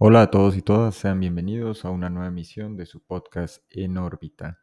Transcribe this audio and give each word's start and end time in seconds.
Hola 0.00 0.22
a 0.22 0.30
todos 0.30 0.56
y 0.56 0.62
todas, 0.62 0.94
sean 0.94 1.18
bienvenidos 1.18 1.84
a 1.84 1.90
una 1.90 2.08
nueva 2.08 2.28
emisión 2.28 2.76
de 2.76 2.86
su 2.86 3.00
podcast 3.00 3.64
En 3.68 3.98
órbita. 3.98 4.60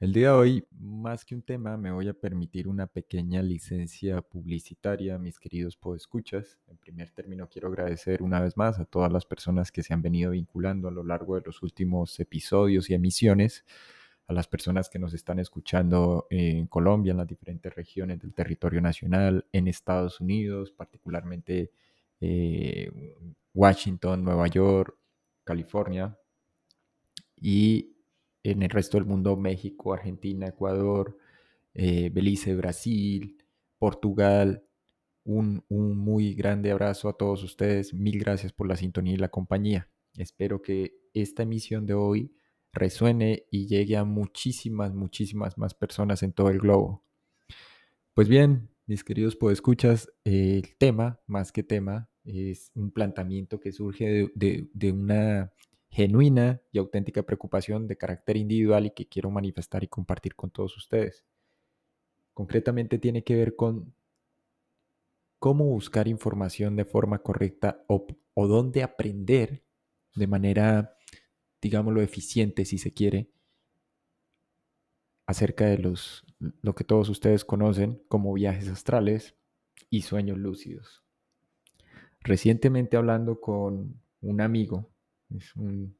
El 0.00 0.12
día 0.12 0.30
de 0.30 0.34
hoy, 0.34 0.66
más 0.72 1.24
que 1.24 1.36
un 1.36 1.42
tema, 1.42 1.76
me 1.76 1.92
voy 1.92 2.08
a 2.08 2.12
permitir 2.12 2.66
una 2.66 2.88
pequeña 2.88 3.40
licencia 3.40 4.20
publicitaria, 4.20 5.16
mis 5.16 5.38
queridos 5.38 5.76
podescuchas. 5.76 6.58
En 6.66 6.76
primer 6.78 7.12
término, 7.12 7.48
quiero 7.48 7.68
agradecer 7.68 8.20
una 8.20 8.40
vez 8.40 8.56
más 8.56 8.80
a 8.80 8.84
todas 8.84 9.12
las 9.12 9.24
personas 9.24 9.70
que 9.70 9.84
se 9.84 9.94
han 9.94 10.02
venido 10.02 10.32
vinculando 10.32 10.88
a 10.88 10.90
lo 10.90 11.04
largo 11.04 11.36
de 11.36 11.42
los 11.46 11.62
últimos 11.62 12.18
episodios 12.18 12.90
y 12.90 12.94
emisiones, 12.94 13.64
a 14.26 14.32
las 14.32 14.48
personas 14.48 14.88
que 14.88 14.98
nos 14.98 15.14
están 15.14 15.38
escuchando 15.38 16.26
en 16.30 16.66
Colombia, 16.66 17.12
en 17.12 17.18
las 17.18 17.28
diferentes 17.28 17.72
regiones 17.72 18.18
del 18.18 18.34
territorio 18.34 18.80
nacional, 18.80 19.46
en 19.52 19.68
Estados 19.68 20.20
Unidos, 20.20 20.72
particularmente 20.72 21.70
eh, 22.20 22.90
Washington, 23.58 24.22
Nueva 24.22 24.46
York, 24.46 24.96
California 25.42 26.16
y 27.36 27.96
en 28.44 28.62
el 28.62 28.70
resto 28.70 28.96
del 28.96 29.04
mundo 29.04 29.36
México, 29.36 29.92
Argentina, 29.92 30.46
Ecuador, 30.46 31.18
eh, 31.74 32.08
Belice, 32.10 32.54
Brasil, 32.54 33.36
Portugal. 33.76 34.64
Un, 35.24 35.64
un 35.68 35.98
muy 35.98 36.34
grande 36.34 36.70
abrazo 36.70 37.08
a 37.08 37.16
todos 37.16 37.42
ustedes. 37.42 37.92
Mil 37.92 38.20
gracias 38.20 38.52
por 38.52 38.68
la 38.68 38.76
sintonía 38.76 39.14
y 39.14 39.18
la 39.18 39.28
compañía. 39.28 39.90
Espero 40.16 40.62
que 40.62 40.94
esta 41.12 41.42
emisión 41.42 41.84
de 41.84 41.94
hoy 41.94 42.32
resuene 42.72 43.44
y 43.50 43.66
llegue 43.66 43.96
a 43.96 44.04
muchísimas, 44.04 44.94
muchísimas 44.94 45.58
más 45.58 45.74
personas 45.74 46.22
en 46.22 46.32
todo 46.32 46.48
el 46.50 46.60
globo. 46.60 47.04
Pues 48.14 48.28
bien, 48.28 48.70
mis 48.86 49.02
queridos 49.02 49.34
podescuchas, 49.34 50.10
el 50.24 50.76
tema, 50.78 51.20
más 51.26 51.50
que 51.50 51.64
tema, 51.64 52.08
es 52.28 52.70
un 52.74 52.90
planteamiento 52.90 53.58
que 53.58 53.72
surge 53.72 54.30
de, 54.34 54.92
una 54.92 55.52
genuina 55.90 56.60
y 56.70 56.78
auténtica 56.78 57.22
preocupación 57.22 57.86
de 57.86 57.96
carácter 57.96 58.36
individual 58.36 58.86
y 58.86 58.90
que 58.90 59.08
quiero 59.08 59.30
manifestar 59.30 59.82
y 59.82 59.88
compartir 59.88 60.34
con 60.34 60.50
todos 60.50 60.76
ustedes. 60.76 61.24
Concretamente 62.34 62.98
tiene 62.98 63.24
que 63.24 63.34
ver 63.34 63.56
con 63.56 63.94
cómo 65.38 65.64
buscar 65.64 66.06
información 66.06 66.76
de 66.76 66.84
forma 66.84 67.18
correcta 67.20 67.82
o, 67.86 68.06
o 68.34 68.46
dónde 68.46 68.82
aprender 68.82 69.64
de 70.14 70.26
manera, 70.26 70.96
digámoslo, 71.62 72.02
eficiente, 72.02 72.64
si 72.64 72.76
se 72.76 72.92
quiere, 72.92 73.30
acerca 75.26 75.66
de 75.66 75.78
los, 75.78 76.24
lo 76.38 76.74
que 76.74 76.84
todos 76.84 77.08
ustedes 77.08 77.44
conocen 77.44 78.02
como 78.08 78.32
viajes 78.32 78.68
astrales 78.68 79.36
y 79.90 80.02
sueños 80.02 80.38
lúcidos. 80.38 81.07
Recientemente 82.28 82.98
hablando 82.98 83.40
con 83.40 84.02
un 84.20 84.40
amigo, 84.42 84.90
es 85.34 85.56
un, 85.56 85.96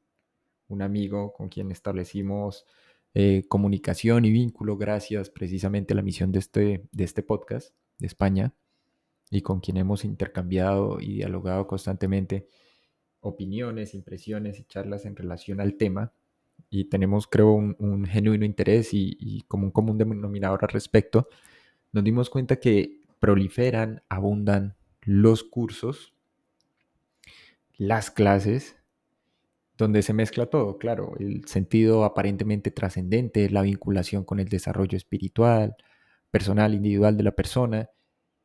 amigo 0.79 1.33
con 1.33 1.49
quien 1.49 1.71
establecimos 1.71 2.67
eh, 3.15 3.45
comunicación 3.47 4.25
y 4.25 4.31
vínculo 4.31 4.77
gracias 4.77 5.31
precisamente 5.31 5.93
a 5.93 5.95
la 5.95 6.03
misión 6.03 6.31
de 6.31 6.37
este, 6.37 6.87
de 6.91 7.03
este 7.03 7.23
podcast 7.23 7.73
de 7.97 8.05
España 8.05 8.53
y 9.31 9.41
con 9.41 9.59
quien 9.59 9.77
hemos 9.77 10.05
intercambiado 10.05 10.99
y 10.99 11.15
dialogado 11.15 11.65
constantemente 11.65 12.47
opiniones, 13.21 13.95
impresiones 13.95 14.59
y 14.59 14.65
charlas 14.65 15.05
en 15.05 15.15
relación 15.15 15.59
al 15.59 15.77
tema. 15.77 16.13
Y 16.69 16.85
tenemos, 16.85 17.25
creo, 17.25 17.53
un, 17.53 18.05
genuino 18.05 18.45
interés 18.45 18.89
y, 18.93 19.43
como 19.47 19.65
un 19.65 19.71
común 19.71 19.97
denominador 19.97 20.59
al 20.61 20.69
respecto. 20.69 21.27
Nos 21.91 22.03
dimos 22.03 22.29
cuenta 22.29 22.57
que 22.57 23.01
proliferan, 23.19 24.03
abundan 24.09 24.75
los 25.01 25.43
cursos, 25.43 26.13
las 27.79 28.11
clases, 28.11 28.75
donde 29.77 30.03
se 30.03 30.13
mezcla 30.13 30.47
todo, 30.47 30.77
claro, 30.77 31.13
el 31.17 31.45
sentido 31.47 32.03
aparentemente 32.03 32.71
trascendente, 32.71 33.49
la 33.49 33.61
vinculación 33.61 34.25
con 34.25 34.39
el 34.41 34.49
desarrollo 34.49 34.97
espiritual, 34.97 35.77
personal, 36.29 36.73
individual 36.75 37.15
de 37.15 37.23
la 37.23 37.31
persona, 37.31 37.89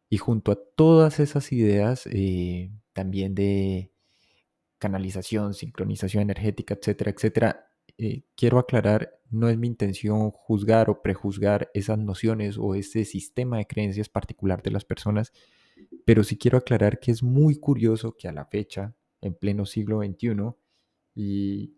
y 0.08 0.18
junto 0.18 0.52
a 0.52 0.58
todas 0.76 1.18
esas 1.18 1.50
ideas 1.50 2.06
eh, 2.06 2.70
también 2.92 3.34
de 3.34 3.90
canalización, 4.78 5.54
sincronización 5.54 6.22
energética, 6.22 6.74
etcétera, 6.74 7.10
etcétera, 7.10 7.70
eh, 7.98 8.22
quiero 8.36 8.60
aclarar, 8.60 9.18
no 9.30 9.48
es 9.48 9.58
mi 9.58 9.66
intención 9.66 10.30
juzgar 10.30 10.90
o 10.90 11.02
prejuzgar 11.02 11.70
esas 11.74 11.98
nociones 11.98 12.56
o 12.56 12.76
ese 12.76 13.04
sistema 13.04 13.58
de 13.58 13.66
creencias 13.66 14.08
particular 14.08 14.62
de 14.62 14.70
las 14.70 14.84
personas, 14.84 15.32
pero 16.04 16.22
sí 16.22 16.38
quiero 16.38 16.58
aclarar 16.58 17.00
que 17.00 17.10
es 17.10 17.24
muy 17.24 17.56
curioso 17.56 18.16
que 18.16 18.28
a 18.28 18.32
la 18.32 18.44
fecha, 18.44 18.94
en 19.24 19.34
pleno 19.34 19.66
siglo 19.66 20.00
XXI 20.00 20.54
y 21.14 21.74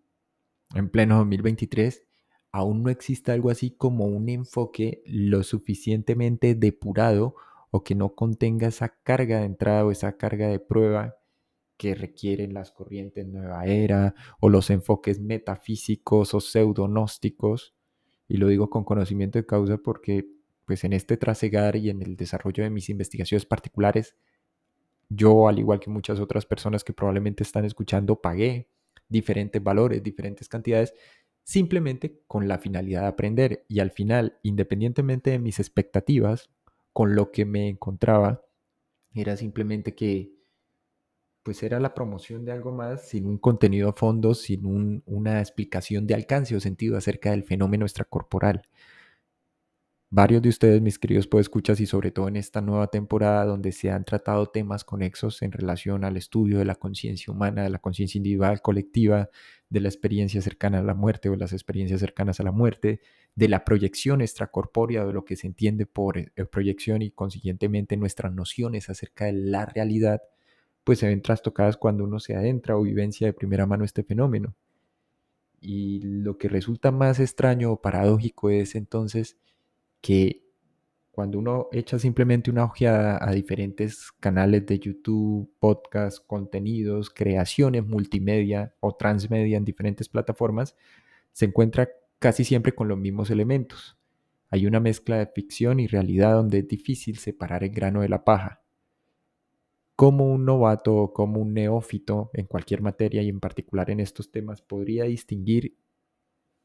en 0.75 0.91
pleno 0.91 1.19
2023, 1.19 2.05
aún 2.51 2.83
no 2.83 2.91
exista 2.91 3.33
algo 3.33 3.51
así 3.51 3.71
como 3.71 4.07
un 4.07 4.29
enfoque 4.29 5.03
lo 5.07 5.43
suficientemente 5.43 6.55
depurado 6.55 7.35
o 7.71 7.85
que 7.85 7.95
no 7.95 8.15
contenga 8.15 8.69
esa 8.69 8.89
carga 9.03 9.41
de 9.41 9.47
entrada 9.47 9.85
o 9.85 9.91
esa 9.91 10.17
carga 10.17 10.49
de 10.49 10.59
prueba 10.59 11.17
que 11.77 11.95
requieren 11.95 12.55
las 12.55 12.73
corrientes 12.73 13.27
nueva 13.27 13.67
era 13.67 14.15
o 14.41 14.49
los 14.49 14.71
enfoques 14.71 15.21
metafísicos 15.21 16.35
o 16.35 16.41
pseudonósticos. 16.41 17.75
Y 18.29 18.39
lo 18.39 18.49
digo 18.49 18.71
con 18.71 18.85
conocimiento 18.85 19.39
de 19.39 19.47
causa 19.47 19.77
porque 19.77 20.27
pues 20.65 20.83
en 20.85 20.93
este 20.93 21.17
trasegar 21.17 21.77
y 21.77 21.91
en 21.91 22.03
el 22.03 22.17
desarrollo 22.17 22.65
de 22.65 22.71
mis 22.71 22.89
investigaciones 22.89 23.47
particulares, 23.47 24.17
yo, 25.09 25.49
al 25.49 25.59
igual 25.59 25.81
que 25.81 25.91
muchas 25.91 26.21
otras 26.21 26.47
personas 26.47 26.85
que 26.85 26.93
probablemente 26.93 27.43
están 27.43 27.65
escuchando, 27.65 28.21
pagué 28.21 28.69
diferentes 29.09 29.63
valores, 29.63 30.03
diferentes 30.03 30.49
cantidades, 30.49 30.95
simplemente 31.45 32.23
con 32.27 32.49
la 32.49 32.59
finalidad 32.59 33.03
de 33.03 33.07
aprender. 33.09 33.65
Y 33.69 33.81
al 33.81 33.91
final, 33.91 34.39
independientemente 34.43 35.31
de 35.31 35.39
mis 35.39 35.61
expectativas, 35.61 36.51
con 36.93 37.15
lo 37.15 37.31
que 37.31 37.45
me 37.45 37.69
encontraba, 37.69 38.43
era 39.15 39.37
simplemente 39.37 39.95
que 39.95 40.37
pues 41.43 41.63
era 41.63 41.79
la 41.79 41.95
promoción 41.95 42.45
de 42.45 42.51
algo 42.51 42.73
más 42.73 43.09
sin 43.09 43.27
un 43.27 43.39
contenido 43.39 43.89
a 43.91 43.93
fondo, 43.93 44.35
sin 44.35 45.03
una 45.07 45.39
explicación 45.39 46.05
de 46.09 46.15
alcance 46.15 46.57
o 46.57 46.61
sentido 46.61 46.97
acerca 46.97 47.31
del 47.31 47.45
fenómeno 47.45 47.85
extracorporal. 47.85 48.63
Varios 50.09 50.41
de 50.41 50.51
ustedes, 50.51 50.81
mis 50.81 51.01
queridos 51.01 51.29
escuchas 51.41 51.81
y 51.81 51.87
sobre 51.87 52.13
todo 52.13 52.29
en 52.29 52.37
esta 52.37 52.61
nueva 52.61 52.87
temporada 52.87 53.45
donde 53.45 53.73
se 53.73 53.91
han 53.91 54.05
tratado 54.05 54.47
temas 54.47 54.85
conexos 54.85 55.43
en 55.43 55.51
relación 55.51 56.05
al 56.05 56.17
estudio 56.17 56.59
de 56.59 56.65
la 56.65 56.77
conciencia 56.77 57.33
humana, 57.33 57.65
de 57.65 57.71
la 57.71 57.81
conciencia 57.81 58.17
individual, 58.17 58.63
colectiva, 58.63 59.31
de 59.69 59.81
la 59.81 59.89
experiencia 59.89 60.41
cercana 60.41 60.79
a 60.79 60.83
la 60.83 60.95
muerte 60.95 61.29
o 61.29 61.35
las 61.35 61.53
experiencias 61.53 61.99
cercanas 61.99 62.39
a 62.39 62.45
la 62.45 62.53
muerte, 62.53 63.01
de 63.35 63.49
la 63.49 63.65
proyección 63.65 64.21
extracorpórea, 64.21 65.05
de 65.05 65.13
lo 65.13 65.25
que 65.25 65.35
se 65.35 65.49
entiende 65.49 65.87
por 65.87 66.19
eh, 66.19 66.31
proyección 66.51 67.03
y 67.03 67.11
consiguientemente 67.11 67.97
nuestras 67.97 68.33
nociones 68.33 68.89
acerca 68.89 69.25
de 69.25 69.33
la 69.33 69.67
realidad, 69.67 70.23
pues 70.85 71.01
se 71.01 71.09
ven 71.09 71.21
trastocadas 71.21 71.77
cuando 71.77 72.05
uno 72.05 72.21
se 72.21 72.37
adentra 72.37 72.77
o 72.77 72.83
vivencia 72.83 73.27
de 73.27 73.33
primera 73.33 73.67
mano 73.67 73.85
este 73.85 74.05
fenómeno. 74.05 74.55
Y 75.61 76.01
lo 76.03 76.39
que 76.39 76.49
resulta 76.49 76.93
más 76.93 77.19
extraño 77.19 77.73
o 77.73 77.81
paradójico 77.83 78.51
es 78.51 78.77
entonces 78.77 79.37
que 80.07 80.45
cuando 81.11 81.39
uno 81.41 81.67
echa 81.73 81.99
simplemente 81.99 82.49
una 82.49 82.63
ojeada 82.63 83.19
a 83.21 83.33
diferentes 83.33 84.13
canales 84.21 84.67
de 84.67 84.79
YouTube, 84.79 85.51
podcasts, 85.59 86.21
contenidos, 86.21 87.11
creaciones 87.11 87.85
multimedia 87.85 88.73
o 88.79 88.95
transmedia 88.95 89.57
en 89.57 89.65
diferentes 89.65 90.09
plataformas, 90.09 90.77
se 91.33 91.47
encuentra 91.47 91.89
casi 92.21 92.45
siempre 92.45 92.73
con 92.73 92.87
los 92.87 92.99
mismos 92.99 93.31
elementos. 93.31 93.99
Hay 94.51 94.67
una 94.67 94.79
mezcla 94.79 95.17
de 95.17 95.27
ficción 95.27 95.81
y 95.81 95.89
realidad 95.89 96.35
donde 96.35 96.59
es 96.59 96.69
difícil 96.69 97.19
separar 97.19 97.65
el 97.65 97.71
grano 97.71 98.03
de 98.03 98.09
la 98.09 98.23
paja 98.25 98.63
cómo 99.97 100.31
un 100.31 100.45
novato 100.45 100.95
o 100.95 101.13
como 101.15 101.41
un 101.41 101.55
neófito 101.55 102.31
en 102.35 102.47
cualquier 102.47 102.83
materia 102.83 103.23
y 103.23 103.31
en 103.31 103.41
particular 103.41 103.91
en 103.91 104.01
estos 104.01 104.31
temas 104.31 104.61
podría 104.61 105.05
distinguir 105.05 105.79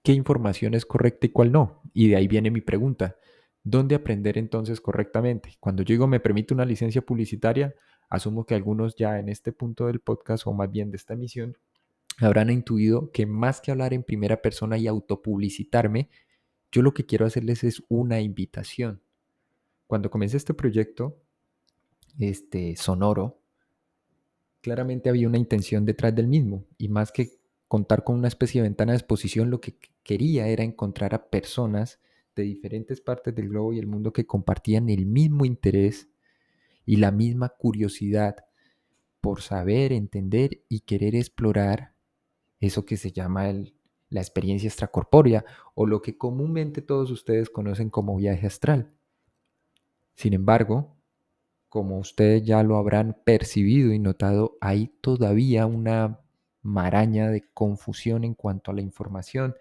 qué 0.04 0.12
información 0.12 0.74
es 0.74 0.86
correcta 0.86 1.28
y 1.28 1.30
cuál 1.30 1.52
no. 1.52 1.82
Y 1.94 2.10
de 2.10 2.18
ahí 2.18 2.28
viene 2.28 2.52
mi 2.52 2.62
pregunta. 2.62 3.16
¿Dónde 3.64 3.96
aprender 3.96 4.38
entonces 4.38 4.82
correctamente? 4.82 5.56
Cuando 5.60 5.84
yo 5.84 5.94
digo 5.94 6.08
me 6.08 6.20
permite 6.20 6.54
una 6.54 6.66
licencia 6.66 7.02
publicitaria, 7.02 7.76
asumo 8.10 8.46
que 8.46 8.56
algunos 8.56 8.96
ya 8.96 9.20
en 9.20 9.30
este 9.30 9.52
punto 9.52 9.88
del 9.88 10.00
podcast 10.00 10.48
o 10.48 10.54
más 10.54 10.72
bien 10.72 10.92
de 10.92 10.98
esta 10.98 11.14
emisión 11.14 11.58
habrán 12.20 12.50
intuido 12.50 13.12
que 13.12 13.26
más 13.26 13.62
que 13.62 13.72
hablar 13.72 13.94
en 13.94 14.04
primera 14.04 14.42
persona 14.42 14.78
y 14.78 14.88
autopublicitarme, 14.88 16.10
yo 16.72 16.82
lo 16.82 16.94
que 16.94 17.06
quiero 17.06 17.26
hacerles 17.26 17.64
es 17.64 17.84
una 17.90 18.22
invitación. 18.22 19.02
Cuando 19.88 20.10
comencé 20.10 20.38
este 20.38 20.54
proyecto, 20.54 21.18
este, 22.20 22.76
sonoro, 22.76 23.40
claramente 24.62 25.10
había 25.10 25.28
una 25.28 25.38
intención 25.38 25.86
detrás 25.86 26.16
del 26.16 26.28
mismo 26.28 26.66
y 26.78 26.90
más 26.90 27.12
que 27.12 27.32
contar 27.68 28.04
con 28.04 28.18
una 28.18 28.28
especie 28.28 28.62
de 28.62 28.68
ventana 28.68 28.92
de 28.92 29.00
exposición, 29.00 29.50
lo 29.50 29.62
que 29.62 29.76
quería 30.04 30.48
era 30.48 30.64
encontrar 30.64 31.16
a 31.16 31.30
personas 31.30 32.00
de 32.36 32.44
diferentes 32.44 33.02
partes 33.02 33.36
del 33.36 33.50
globo 33.50 33.74
y 33.74 33.80
el 33.80 33.88
mundo 33.88 34.14
que 34.14 34.26
compartían 34.26 34.90
el 34.90 35.06
mismo 35.06 35.46
interés 35.46 36.10
y 36.86 36.98
la 36.98 37.12
misma 37.12 37.50
curiosidad 37.50 38.36
por 39.22 39.42
saber, 39.42 39.94
entender 39.94 40.64
y 40.68 40.82
querer 40.82 41.16
explorar 41.16 41.94
eso 42.60 42.86
que 42.86 42.98
se 42.98 43.12
llama 43.12 43.52
la 44.10 44.20
experiencia 44.20 44.68
extracorpórea 44.68 45.46
o 45.76 45.86
lo 45.86 46.02
que 46.02 46.18
comúnmente 46.18 46.82
todos 46.82 47.12
ustedes 47.12 47.50
conocen 47.50 47.90
como 47.90 48.16
viaje 48.16 48.48
astral. 48.48 48.92
Sin 50.16 50.34
embargo, 50.34 50.96
como 51.70 52.00
ustedes 52.00 52.44
ya 52.44 52.64
lo 52.64 52.78
habrán 52.78 53.18
percibido 53.24 53.94
y 53.94 54.00
notado, 54.00 54.58
hay 54.60 54.88
todavía 55.02 55.66
una 55.66 56.20
maraña 56.62 57.30
de 57.30 57.50
confusión 57.54 58.24
en 58.24 58.34
cuanto 58.34 58.72
a 58.72 58.74
la 58.74 58.82
información 58.82 59.56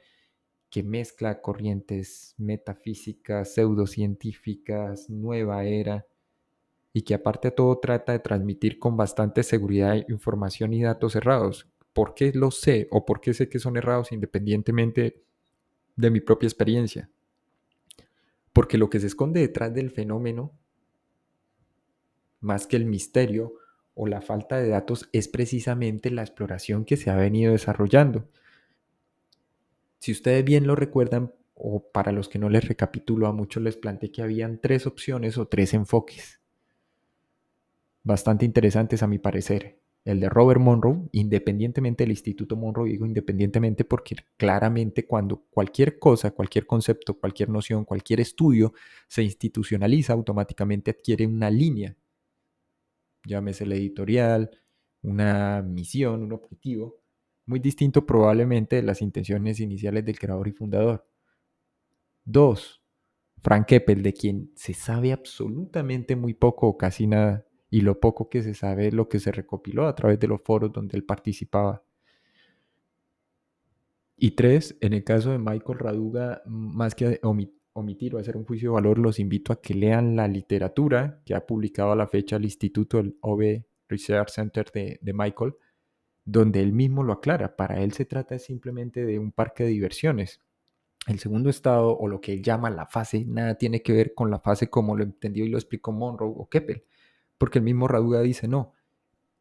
que 0.70 0.82
mezcla 0.82 1.40
corrientes 1.40 2.34
metafísicas, 2.38 3.54
pseudocientíficas, 3.54 5.10
nueva 5.10 5.64
era, 5.64 6.06
y 6.92 7.02
que 7.02 7.14
aparte 7.14 7.48
de 7.48 7.52
todo 7.52 7.78
trata 7.78 8.12
de 8.12 8.18
transmitir 8.20 8.78
con 8.78 8.96
bastante 8.96 9.42
seguridad 9.42 9.96
información 10.08 10.72
y 10.72 10.82
datos 10.82 11.14
errados. 11.16 11.68
¿Por 11.92 12.14
qué 12.14 12.32
lo 12.32 12.50
sé 12.50 12.88
o 12.90 13.04
por 13.04 13.20
qué 13.20 13.34
sé 13.34 13.48
que 13.48 13.58
son 13.58 13.76
errados 13.76 14.12
independientemente 14.12 15.22
de 15.96 16.10
mi 16.10 16.20
propia 16.20 16.46
experiencia? 16.46 17.10
Porque 18.52 18.78
lo 18.78 18.90
que 18.90 19.00
se 19.00 19.06
esconde 19.06 19.40
detrás 19.40 19.72
del 19.74 19.90
fenómeno, 19.90 20.52
más 22.40 22.66
que 22.66 22.76
el 22.76 22.86
misterio 22.86 23.54
o 23.94 24.06
la 24.06 24.20
falta 24.20 24.56
de 24.56 24.68
datos, 24.68 25.08
es 25.12 25.28
precisamente 25.28 26.10
la 26.10 26.22
exploración 26.22 26.84
que 26.84 26.96
se 26.96 27.10
ha 27.10 27.16
venido 27.16 27.52
desarrollando. 27.52 28.28
Si 30.00 30.12
ustedes 30.12 30.44
bien 30.44 30.66
lo 30.66 30.74
recuerdan, 30.74 31.32
o 31.54 31.90
para 31.92 32.10
los 32.10 32.28
que 32.28 32.38
no 32.38 32.48
les 32.48 32.66
recapitulo, 32.66 33.26
a 33.26 33.32
muchos 33.32 33.62
les 33.62 33.76
planteé 33.76 34.10
que 34.10 34.22
habían 34.22 34.60
tres 34.60 34.86
opciones 34.86 35.38
o 35.38 35.46
tres 35.46 35.74
enfoques 35.74 36.40
bastante 38.02 38.44
interesantes 38.44 39.02
a 39.02 39.06
mi 39.06 39.18
parecer. 39.18 39.78
El 40.04 40.20
de 40.20 40.30
Robert 40.30 40.60
Monroe, 40.60 41.08
independientemente 41.12 42.04
del 42.04 42.12
Instituto 42.12 42.56
Monroe, 42.56 42.88
digo 42.88 43.04
independientemente 43.04 43.84
porque 43.84 44.16
claramente 44.38 45.06
cuando 45.06 45.44
cualquier 45.50 45.98
cosa, 45.98 46.30
cualquier 46.30 46.66
concepto, 46.66 47.18
cualquier 47.20 47.50
noción, 47.50 47.84
cualquier 47.84 48.20
estudio 48.20 48.72
se 49.08 49.22
institucionaliza, 49.22 50.14
automáticamente 50.14 50.90
adquiere 50.92 51.26
una 51.26 51.50
línea, 51.50 51.94
llámese 53.24 53.66
la 53.66 53.74
editorial, 53.74 54.50
una 55.02 55.60
misión, 55.60 56.22
un 56.22 56.32
objetivo, 56.32 56.99
muy 57.50 57.58
distinto 57.58 58.06
probablemente 58.06 58.76
de 58.76 58.82
las 58.82 59.02
intenciones 59.02 59.58
iniciales 59.58 60.04
del 60.04 60.18
creador 60.18 60.46
y 60.46 60.52
fundador. 60.52 61.04
Dos, 62.24 62.80
Frank 63.38 63.66
Keppel, 63.66 64.04
de 64.04 64.12
quien 64.12 64.52
se 64.54 64.72
sabe 64.72 65.12
absolutamente 65.12 66.14
muy 66.14 66.32
poco 66.32 66.68
o 66.68 66.78
casi 66.78 67.08
nada, 67.08 67.44
y 67.68 67.80
lo 67.80 67.98
poco 67.98 68.28
que 68.28 68.42
se 68.42 68.54
sabe 68.54 68.86
es 68.86 68.94
lo 68.94 69.08
que 69.08 69.18
se 69.18 69.32
recopiló 69.32 69.88
a 69.88 69.94
través 69.96 70.20
de 70.20 70.28
los 70.28 70.40
foros 70.42 70.72
donde 70.72 70.96
él 70.96 71.04
participaba. 71.04 71.82
Y 74.16 74.32
tres, 74.32 74.76
en 74.80 74.92
el 74.92 75.02
caso 75.02 75.32
de 75.32 75.38
Michael 75.38 75.78
Raduga, 75.78 76.42
más 76.46 76.94
que 76.94 77.20
omitir 77.72 78.14
o 78.14 78.18
hacer 78.18 78.36
un 78.36 78.44
juicio 78.44 78.70
de 78.70 78.74
valor, 78.74 78.98
los 78.98 79.18
invito 79.18 79.52
a 79.52 79.60
que 79.60 79.74
lean 79.74 80.14
la 80.14 80.28
literatura 80.28 81.20
que 81.24 81.34
ha 81.34 81.44
publicado 81.44 81.90
a 81.90 81.96
la 81.96 82.06
fecha 82.06 82.36
el 82.36 82.44
Instituto, 82.44 83.00
el 83.00 83.16
OB 83.22 83.64
Research 83.88 84.30
Center 84.30 84.70
de, 84.72 85.00
de 85.02 85.12
Michael, 85.12 85.54
donde 86.24 86.60
él 86.62 86.72
mismo 86.72 87.02
lo 87.02 87.12
aclara. 87.12 87.56
Para 87.56 87.82
él 87.82 87.92
se 87.92 88.04
trata 88.04 88.38
simplemente 88.38 89.04
de 89.04 89.18
un 89.18 89.32
parque 89.32 89.64
de 89.64 89.70
diversiones. 89.70 90.40
El 91.06 91.18
segundo 91.18 91.50
estado, 91.50 91.96
o 91.96 92.08
lo 92.08 92.20
que 92.20 92.34
él 92.34 92.42
llama 92.42 92.70
la 92.70 92.86
fase, 92.86 93.24
nada 93.24 93.56
tiene 93.56 93.82
que 93.82 93.92
ver 93.92 94.14
con 94.14 94.30
la 94.30 94.40
fase 94.40 94.68
como 94.68 94.96
lo 94.96 95.02
entendió 95.02 95.44
y 95.44 95.48
lo 95.48 95.58
explicó 95.58 95.92
Monroe 95.92 96.32
o 96.36 96.48
Keppel 96.48 96.84
porque 97.40 97.58
el 97.58 97.64
mismo 97.64 97.88
Raduga 97.88 98.20
dice, 98.20 98.48
no, 98.48 98.74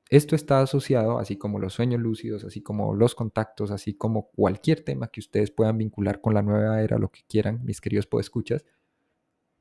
esto 0.10 0.34
está 0.34 0.62
asociado, 0.62 1.20
así 1.20 1.36
como 1.36 1.60
los 1.60 1.74
sueños 1.74 2.00
lúcidos, 2.00 2.46
así 2.46 2.62
como 2.62 2.96
los 2.96 3.14
contactos, 3.14 3.72
así 3.72 3.94
como 3.94 4.32
cualquier 4.32 4.86
tema 4.86 5.10
que 5.10 5.20
ustedes 5.20 5.52
puedan 5.52 5.78
vincular 5.78 6.22
con 6.22 6.34
la 6.34 6.42
nueva 6.42 6.82
era, 6.82 6.98
lo 6.98 7.12
que 7.12 7.26
quieran, 7.28 7.60
mis 7.66 7.82
queridos 7.82 8.08
podescuchas, 8.08 8.64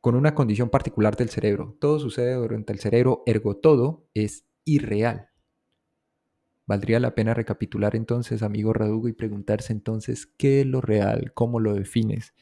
con 0.00 0.14
una 0.14 0.36
condición 0.36 0.70
particular 0.70 1.16
del 1.16 1.30
cerebro. 1.30 1.76
Todo 1.80 1.98
sucede 1.98 2.34
durante 2.34 2.72
el 2.72 2.78
cerebro, 2.78 3.24
ergo 3.26 3.56
todo 3.56 4.06
es 4.14 4.46
irreal. 4.64 5.30
Valdría 6.68 7.00
la 7.00 7.14
pena 7.14 7.32
recapitular 7.32 7.96
entonces, 7.96 8.42
amigo 8.42 8.74
Raduga, 8.74 9.08
y 9.08 9.14
preguntarse 9.14 9.72
entonces, 9.72 10.26
¿qué 10.26 10.60
es 10.60 10.66
lo 10.66 10.82
real? 10.82 11.32
¿Cómo 11.32 11.60
lo 11.60 11.74
defines? 11.74 12.34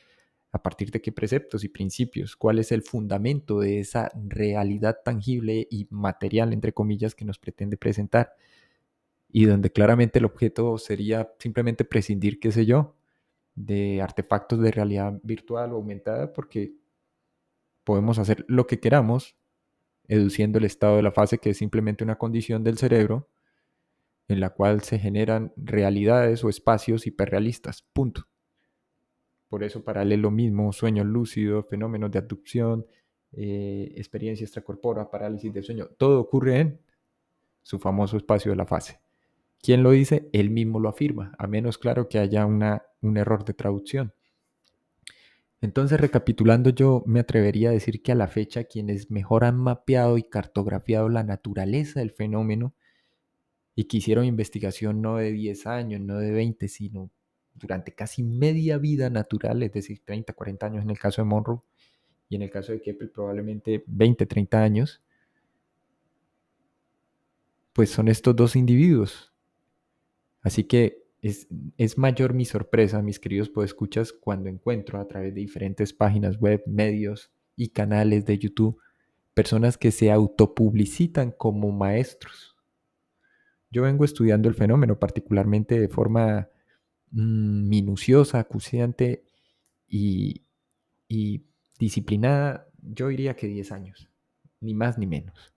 a 0.52 0.62
partir 0.62 0.90
de 0.90 1.02
qué 1.02 1.12
preceptos 1.12 1.64
y 1.64 1.69
principios, 1.69 2.34
cuál 2.34 2.58
es 2.58 2.73
el 2.73 2.81
fundamento 2.81 3.61
de 3.61 3.81
esa 3.81 4.11
realidad 4.26 4.99
tangible 5.05 5.69
y 5.70 5.87
material, 5.90 6.55
entre 6.55 6.73
comillas, 6.73 7.14
que 7.14 7.26
nos 7.26 7.38
pretende 7.38 7.76
presentar. 7.76 8.34
Y 9.28 9.44
donde 9.44 9.70
claramente 9.70 10.19
el 10.19 10.25
objeto 10.25 10.79
sería 10.79 11.31
simplemente 11.38 11.84
prescindir, 11.84 12.40
qué 12.40 12.52
sé 12.52 12.64
yo, 12.64 12.96
de 13.55 14.00
artefactos 14.00 14.61
de 14.61 14.70
realidad 14.70 15.20
virtual 15.22 15.72
o 15.72 15.76
aumentada, 15.76 16.32
porque 16.32 16.72
podemos 17.84 18.19
hacer 18.19 18.46
lo 18.49 18.67
que 18.67 18.81
queramos, 18.81 19.37
educiendo 20.08 20.58
el 20.58 20.64
estado 20.64 20.96
de 20.96 21.02
la 21.02 21.12
fase, 21.12 21.37
que 21.37 21.50
es 21.50 21.58
simplemente 21.58 22.02
una 22.02 22.17
condición 22.17 22.64
del 22.64 22.79
cerebro 22.79 23.29
en 24.28 24.40
la 24.40 24.50
cual 24.50 24.82
se 24.82 24.99
generan 24.99 25.52
realidades 25.56 26.43
o 26.44 26.49
espacios 26.49 27.06
hiperrealistas. 27.06 27.82
Punto. 27.93 28.26
Por 29.49 29.62
eso 29.62 29.84
para 29.84 30.02
él 30.02 30.12
es 30.12 30.19
lo 30.19 30.31
mismo, 30.31 30.73
sueños 30.73 31.06
lúcidos, 31.06 31.67
fenómenos 31.69 32.11
de 32.11 32.19
abducción, 32.19 32.87
eh, 33.32 33.93
experiencia 33.96 34.44
extracorpórea, 34.44 35.11
parálisis 35.11 35.52
del 35.52 35.62
sueño, 35.62 35.88
todo 35.99 36.20
ocurre 36.20 36.61
en 36.61 36.81
su 37.62 37.78
famoso 37.78 38.17
espacio 38.17 38.50
de 38.50 38.56
la 38.56 38.67
fase. 38.67 39.00
¿Quién 39.61 39.82
lo 39.82 39.90
dice? 39.90 40.29
Él 40.32 40.50
mismo 40.50 40.81
lo 40.81 40.88
afirma, 40.88 41.32
a 41.38 41.46
menos 41.46 41.79
claro 41.79 42.08
que 42.08 42.19
haya 42.19 42.46
una, 42.46 42.84
un 43.00 43.17
error 43.17 43.44
de 43.44 43.55
traducción. 43.55 44.12
Entonces, 45.61 46.00
recapitulando, 46.00 46.70
yo 46.70 47.02
me 47.06 47.20
atrevería 47.20 47.70
a 47.70 47.72
decir 47.72 48.02
que 48.02 48.12
a 48.12 48.14
la 48.14 48.29
fecha 48.29 48.64
quienes 48.64 49.11
mejor 49.11 49.44
han 49.44 49.56
mapeado 49.56 50.19
y 50.19 50.22
cartografiado 50.22 51.08
la 51.08 51.25
naturaleza 51.25 52.00
del 52.00 52.11
fenómeno 52.11 52.75
y 53.76 53.84
que 53.84 53.99
hicieron 53.99 54.25
investigación 54.25 55.00
no 55.00 55.17
de 55.19 55.31
10 55.31 55.67
años, 55.67 56.00
no 56.00 56.19
de 56.19 56.32
20, 56.32 56.67
sino 56.67 57.11
durante 57.55 57.93
casi 57.93 58.25
media 58.25 58.78
vida 58.78 59.11
natural, 59.11 59.62
es 59.62 59.73
decir, 59.73 60.00
30, 60.05 60.32
40 60.32 60.67
años 60.67 60.82
en 60.82 60.90
el 60.90 60.99
caso 60.99 61.23
de 61.23 61.26
Monroe 61.26 61.61
y 62.28 62.37
en 62.37 62.43
el 62.43 62.50
caso 62.50 62.73
de 62.73 62.81
Keppel 62.81 63.11
probablemente 63.11 63.84
20, 63.87 64.26
30 64.26 64.62
años, 64.62 65.02
pues 67.72 67.91
son 67.91 68.08
estos 68.08 68.34
dos 68.34 68.56
individuos. 68.56 69.32
Así 70.41 70.65
que 70.65 71.05
es, 71.22 71.46
es 71.77 71.98
mayor 71.98 72.34
mi 72.34 72.46
sorpresa, 72.46 73.03
mis 73.03 73.20
queridos 73.20 73.50
podescuchas, 73.50 74.12
cuando 74.12 74.48
encuentro 74.48 74.98
a 74.98 75.06
través 75.06 75.34
de 75.34 75.41
diferentes 75.43 75.93
páginas 75.93 76.39
web, 76.39 76.62
medios 76.67 77.31
y 77.55 77.69
canales 77.69 78.24
de 78.24 78.39
YouTube 78.39 78.81
personas 79.36 79.77
que 79.77 79.91
se 79.91 80.10
autopublicitan 80.10 81.31
como 81.31 81.70
maestros. 81.70 82.56
Yo 83.70 83.82
vengo 83.82 84.05
estudiando 84.05 84.49
el 84.49 84.55
fenómeno 84.55 84.99
particularmente 84.99 85.79
de 85.79 85.89
forma 85.89 86.49
Mm, 87.11 87.69
minuciosa, 87.69 88.41
acuciante 88.41 89.25
y, 89.89 90.43
disciplinada, 91.79 92.69
yo 92.82 93.08
diría 93.08 93.37
que 93.37 93.46
10 93.46 93.73
años, 93.73 94.08
ni 94.61 94.75
más 94.75 94.99
ni 94.99 95.06
menos. 95.06 95.55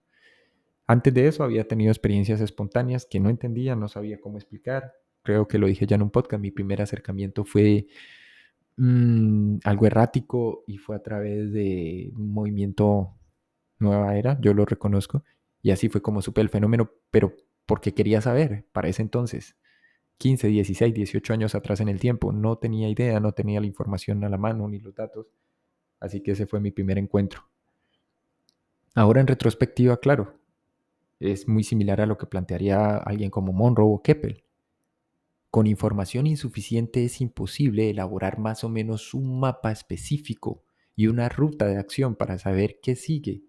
Antes 0.86 1.14
de 1.14 1.28
eso 1.28 1.44
había 1.44 1.68
tenido 1.68 1.90
experiencias 1.92 2.40
espontáneas 2.40 3.06
que 3.06 3.20
no 3.20 3.30
entendía, 3.30 3.76
no 3.76 3.88
sabía 3.88 4.20
cómo 4.20 4.38
explicar. 4.38 4.92
Creo 5.22 5.48
que 5.48 5.58
lo 5.58 5.66
dije 5.66 5.86
ya 5.86 5.96
en 5.96 6.02
un 6.02 6.10
podcast, 6.10 6.40
mi 6.40 6.50
primer 6.50 6.82
acercamiento 6.82 7.44
fue 7.44 7.86
mm, 8.76 9.58
algo 9.64 9.86
errático 9.86 10.64
y 10.66 10.78
fue 10.78 10.96
a 10.96 11.02
través 11.02 11.52
de 11.52 12.12
un 12.16 12.32
movimiento 12.32 13.14
nueva 13.78 14.16
era, 14.16 14.38
yo 14.40 14.54
lo 14.54 14.64
reconozco, 14.66 15.24
y 15.62 15.70
así 15.72 15.88
fue 15.88 16.02
como 16.02 16.22
supe 16.22 16.40
el 16.40 16.50
fenómeno, 16.50 16.90
pero 17.10 17.34
porque 17.70 17.94
quería 17.94 18.20
saber 18.20 18.66
para 18.72 18.88
ese 18.88 19.00
entonces. 19.00 19.54
15, 20.18 20.48
16, 20.48 20.92
18 20.92 21.32
años 21.32 21.54
atrás 21.54 21.78
en 21.78 21.88
el 21.88 22.00
tiempo. 22.00 22.32
No 22.32 22.58
tenía 22.58 22.88
idea, 22.88 23.20
no 23.20 23.30
tenía 23.30 23.60
la 23.60 23.66
información 23.68 24.24
a 24.24 24.28
la 24.28 24.38
mano 24.38 24.66
ni 24.66 24.80
los 24.80 24.92
datos. 24.92 25.28
Así 26.00 26.20
que 26.20 26.32
ese 26.32 26.48
fue 26.48 26.58
mi 26.58 26.72
primer 26.72 26.98
encuentro. 26.98 27.48
Ahora 28.96 29.20
en 29.20 29.28
retrospectiva, 29.28 30.00
claro, 30.00 30.34
es 31.20 31.46
muy 31.46 31.62
similar 31.62 32.00
a 32.00 32.06
lo 32.06 32.18
que 32.18 32.26
plantearía 32.26 32.96
alguien 32.96 33.30
como 33.30 33.52
Monroe 33.52 33.94
o 33.94 34.02
Keppel. 34.02 34.42
Con 35.48 35.68
información 35.68 36.26
insuficiente 36.26 37.04
es 37.04 37.20
imposible 37.20 37.88
elaborar 37.88 38.40
más 38.40 38.64
o 38.64 38.68
menos 38.68 39.14
un 39.14 39.38
mapa 39.38 39.70
específico 39.70 40.64
y 40.96 41.06
una 41.06 41.28
ruta 41.28 41.68
de 41.68 41.76
acción 41.76 42.16
para 42.16 42.36
saber 42.36 42.80
qué 42.82 42.96
sigue, 42.96 43.44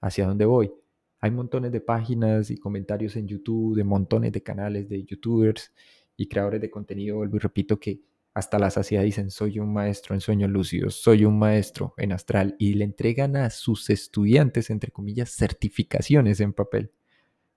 hacia 0.00 0.24
dónde 0.24 0.44
voy. 0.44 0.72
Hay 1.20 1.30
montones 1.30 1.72
de 1.72 1.80
páginas 1.80 2.50
y 2.50 2.58
comentarios 2.58 3.16
en 3.16 3.26
YouTube, 3.26 3.76
de 3.76 3.84
montones 3.84 4.32
de 4.32 4.42
canales 4.42 4.88
de 4.88 5.04
youtubers 5.04 5.72
y 6.16 6.26
creadores 6.28 6.60
de 6.60 6.70
contenido, 6.70 7.16
vuelvo 7.16 7.36
y 7.36 7.40
repito 7.40 7.78
que 7.78 8.00
hasta 8.34 8.58
la 8.58 8.70
saciedad 8.70 9.02
dicen, 9.02 9.30
soy 9.30 9.58
un 9.58 9.72
maestro 9.72 10.14
en 10.14 10.20
sueños 10.20 10.50
lúcidos, 10.50 10.94
soy 10.96 11.24
un 11.24 11.38
maestro 11.38 11.94
en 11.96 12.12
astral, 12.12 12.54
y 12.58 12.74
le 12.74 12.84
entregan 12.84 13.34
a 13.36 13.48
sus 13.48 13.88
estudiantes, 13.88 14.68
entre 14.68 14.92
comillas, 14.92 15.30
certificaciones 15.30 16.40
en 16.40 16.52
papel, 16.52 16.92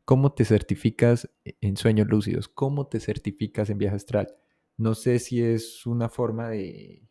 ¿Cómo 0.10 0.32
te 0.34 0.44
certificas 0.44 1.30
en 1.62 1.78
sueños 1.78 2.08
lúcidos? 2.08 2.48
¿Cómo 2.48 2.88
te 2.88 3.00
certificas 3.00 3.70
en 3.70 3.78
viaje 3.78 3.96
astral? 3.96 4.36
No 4.76 4.96
sé 4.96 5.20
si 5.20 5.40
es 5.40 5.86
una 5.86 6.10
forma 6.10 6.50
de, 6.50 7.08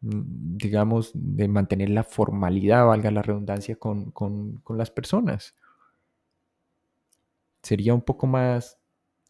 digamos, 0.00 1.10
de 1.14 1.48
mantener 1.48 1.90
la 1.90 2.04
formalidad, 2.04 2.86
valga 2.86 3.10
la 3.10 3.22
redundancia, 3.22 3.76
con, 3.76 4.10
con 4.10 4.78
las 4.78 4.90
personas. 4.90 5.54
Sería 7.62 7.94
un 7.94 8.02
poco 8.02 8.26
más 8.26 8.78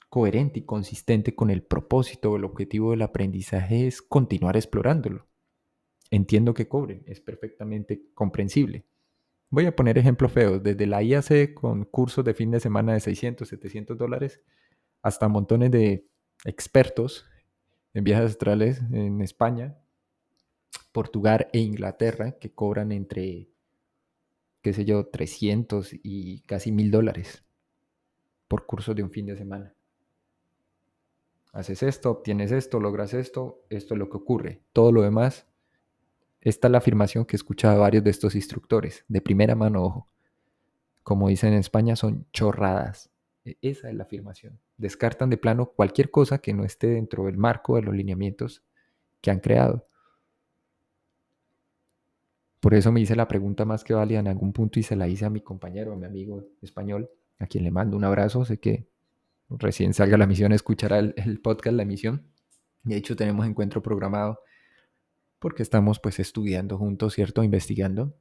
coherente 0.09 0.61
y 0.61 0.63
consistente 0.63 1.35
con 1.35 1.51
el 1.51 1.63
propósito 1.63 2.33
o 2.33 2.37
el 2.37 2.45
objetivo 2.45 2.93
del 2.93 3.03
aprendizaje 3.03 3.87
es 3.87 4.03
continuar 4.03 4.57
explorándolo. 4.57 5.27
Entiendo 6.11 6.55
que 6.55 6.69
cobren, 6.69 7.03
es 7.07 7.21
perfectamente 7.21 8.03
comprensible. 8.15 8.87
Voy 9.51 9.67
a 9.67 9.75
poner 9.75 9.99
ejemplos 9.99 10.33
feos, 10.33 10.63
desde 10.63 10.87
la 10.87 11.03
IAC 11.03 11.55
con 11.55 11.85
cursos 11.85 12.25
de 12.25 12.35
fin 12.35 12.51
de 12.51 12.61
semana 12.61 12.95
de 12.95 13.01
600, 13.01 13.49
700 13.49 13.99
dólares, 13.99 14.41
hasta 15.03 15.29
montones 15.29 15.71
de 15.71 16.07
expertos 16.45 17.25
en 17.95 18.05
viajes 18.05 18.33
astrales 18.33 18.83
en 18.93 19.21
España, 19.21 19.77
Portugal 20.97 21.49
e 21.53 21.59
Inglaterra 21.59 22.39
que 22.39 22.55
cobran 22.55 22.91
entre, 22.91 23.51
qué 24.63 24.73
sé 24.73 24.87
yo, 24.87 25.05
300 25.05 25.91
y 26.03 26.41
casi 26.47 26.73
1000 26.73 26.91
dólares 26.91 27.45
por 28.49 28.65
curso 28.65 28.95
de 28.95 29.03
un 29.03 29.11
fin 29.11 29.27
de 29.27 29.37
semana. 29.37 29.75
Haces 31.53 31.83
esto, 31.83 32.11
obtienes 32.11 32.51
esto, 32.51 32.81
logras 32.81 33.13
esto, 33.13 33.63
esto 33.69 33.93
es 33.93 33.99
lo 33.99 34.09
que 34.09 34.17
ocurre. 34.17 34.63
Todo 34.73 34.91
lo 34.91 35.03
demás, 35.03 35.47
esta 36.41 36.69
es 36.69 36.73
la 36.73 36.79
afirmación 36.79 37.27
que 37.27 37.37
he 37.37 37.41
escuchado 37.45 37.75
a 37.75 37.81
varios 37.81 38.03
de 38.03 38.09
estos 38.09 38.35
instructores, 38.35 39.05
de 39.07 39.21
primera 39.21 39.55
mano, 39.55 39.85
ojo. 39.85 40.09
Como 41.03 41.29
dicen 41.29 41.53
en 41.53 41.59
España, 41.59 41.95
son 41.95 42.27
chorradas. 42.33 43.11
E, 43.45 43.59
esa 43.61 43.91
es 43.91 43.95
la 43.95 44.05
afirmación. 44.05 44.59
Descartan 44.79 45.29
de 45.29 45.37
plano 45.37 45.67
cualquier 45.67 46.11
cosa 46.11 46.39
que 46.39 46.55
no 46.55 46.65
esté 46.65 46.87
dentro 46.87 47.27
del 47.27 47.37
marco 47.37 47.77
de 47.77 47.83
los 47.83 47.95
lineamientos 47.95 48.65
que 49.21 49.31
han 49.31 49.41
creado. 49.41 49.87
Por 52.67 52.75
eso 52.75 52.91
me 52.91 53.01
hice 53.01 53.15
la 53.15 53.29
pregunta 53.29 53.65
más 53.65 53.85
que 53.85 53.95
válida 53.95 54.19
en 54.19 54.27
algún 54.27 54.53
punto 54.53 54.81
y 54.81 54.83
se 54.83 54.97
la 54.97 55.07
hice 55.07 55.25
a 55.25 55.31
mi 55.31 55.41
compañero, 55.41 55.93
a 55.93 55.97
mi 55.97 56.05
amigo 56.05 56.49
español, 56.61 57.09
a 57.39 57.47
quien 57.47 57.63
le 57.63 57.71
mando 57.71 57.97
un 57.97 58.03
abrazo. 58.03 58.45
Sé 58.45 58.59
que 58.59 58.89
recién 59.49 59.95
salga 59.95 60.17
la 60.17 60.27
misión, 60.27 60.51
escuchará 60.51 60.99
el, 60.99 61.41
podcast, 61.41 61.77
la 61.77 61.85
emisión. 61.85 62.27
De 62.83 62.97
hecho, 62.97 63.15
tenemos 63.15 63.47
encuentro 63.47 63.83
programado 63.83 64.41
porque 65.39 65.63
estamos 65.63 66.01
pues 66.01 66.19
estudiando 66.19 66.77
juntos, 66.77 67.15
¿cierto? 67.15 67.45
Investigando. 67.45 68.17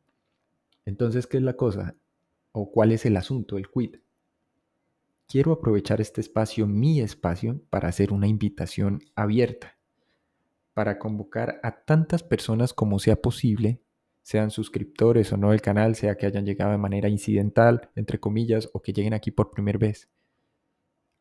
Entonces, 0.85 1.25
¿qué 1.25 1.37
es 1.37 1.43
la 1.43 1.55
cosa? 1.55 1.95
¿O 2.51 2.69
cuál 2.69 2.91
es 2.91 3.07
el 3.07 3.17
asunto, 3.17 3.57
el 3.57 3.67
quid? 3.67 3.95
Quiero 5.27 5.53
aprovechar 5.53 6.01
este 6.01 6.21
espacio, 6.21 6.67
mi 6.67 7.01
espacio, 7.01 7.63
para 7.71 7.89
hacer 7.89 8.13
una 8.13 8.27
invitación 8.27 9.01
abierta, 9.15 9.79
para 10.75 10.99
convocar 10.99 11.59
a 11.63 11.83
tantas 11.83 12.21
personas 12.21 12.75
como 12.75 12.99
sea 12.99 13.15
posible, 13.15 13.81
sean 14.25 14.49
suscriptores 14.49 15.31
o 15.31 15.37
no 15.37 15.51
del 15.51 15.61
canal, 15.61 15.95
sea 15.95 16.15
que 16.15 16.25
hayan 16.25 16.45
llegado 16.45 16.71
de 16.71 16.77
manera 16.77 17.07
incidental, 17.07 17.89
entre 17.95 18.19
comillas, 18.19 18.69
o 18.73 18.81
que 18.81 18.91
lleguen 18.91 19.13
aquí 19.13 19.31
por 19.31 19.51
primera 19.51 19.77
vez 19.77 20.09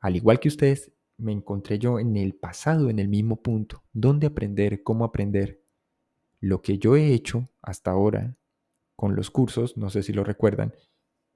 al 0.04 0.16
igual 0.16 0.38
que 0.38 0.49
ustedes, 0.49 0.92
me 1.16 1.32
encontré 1.32 1.78
yo 1.78 1.99
en 1.99 2.18
el 2.18 2.34
pasado, 2.34 2.90
en 2.90 2.99
el 2.99 3.08
mismo 3.08 3.40
punto. 3.40 3.84
¿Dónde 3.94 4.26
aprender? 4.26 4.82
¿Cómo 4.82 5.06
aprender? 5.06 5.62
Lo 6.40 6.61
que 6.61 6.76
yo 6.76 6.94
he 6.94 7.14
hecho 7.14 7.49
hasta 7.62 7.92
ahora 7.92 8.37
con 8.96 9.16
los 9.16 9.30
cursos, 9.30 9.78
no 9.78 9.88
sé 9.88 10.02
si 10.02 10.12
lo 10.12 10.23
recuerdan, 10.23 10.75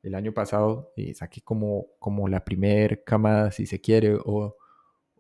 el 0.03 0.15
año 0.15 0.35
pasado 0.35 0.93
eh, 0.97 1.15
saqué 1.15 1.41
como, 1.41 1.87
como 1.99 2.29
la 2.29 2.45
primer 2.45 3.05
camada, 3.05 3.53
si 3.53 3.65
se 3.65 3.81
quiere, 3.81 4.19
o, 4.23 4.59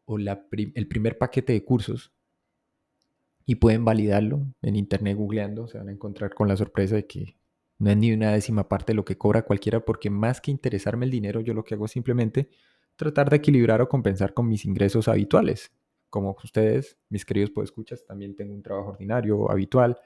el 0.06 0.86
primer 0.86 1.16
paquete 1.16 1.54
de 1.54 1.64
cursos. 1.64 2.12
Y 3.50 3.54
pueden 3.54 3.82
validarlo 3.82 4.46
en 4.60 4.76
internet 4.76 5.16
googleando, 5.16 5.68
se 5.68 5.78
van 5.78 5.88
a 5.88 5.92
encontrar 5.92 6.34
con 6.34 6.48
la 6.48 6.56
sorpresa 6.58 6.96
de 6.96 7.06
que 7.06 7.38
no 7.78 7.88
es 7.88 7.96
ni 7.96 8.12
una 8.12 8.30
décima 8.30 8.68
parte 8.68 8.92
de 8.92 8.96
lo 8.96 9.06
que 9.06 9.16
cobra 9.16 9.46
cualquiera, 9.46 9.86
porque 9.86 10.10
más 10.10 10.42
que 10.42 10.50
interesarme 10.50 11.06
el 11.06 11.10
dinero, 11.10 11.40
yo 11.40 11.54
lo 11.54 11.64
que 11.64 11.72
hago 11.72 11.86
es 11.86 11.92
simplemente 11.92 12.50
tratar 12.94 13.30
de 13.30 13.36
equilibrar 13.36 13.80
o 13.80 13.88
compensar 13.88 14.34
con 14.34 14.48
mis 14.48 14.66
ingresos 14.66 15.08
habituales. 15.08 15.72
Como 16.10 16.36
ustedes, 16.44 16.98
mis 17.08 17.24
queridos 17.24 17.50
escuchas, 17.64 18.04
también 18.04 18.36
tengo 18.36 18.52
un 18.52 18.62
trabajo 18.62 18.90
ordinario, 18.90 19.50
habitual, 19.50 19.98